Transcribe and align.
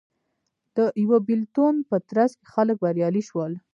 د 0.75 0.77
یوه 1.03 1.17
بېلتون 1.27 1.75
په 1.89 1.95
ترڅ 2.09 2.31
کې 2.39 2.45
خلک 2.53 2.75
بریالي 2.83 3.23
شول 3.29 3.51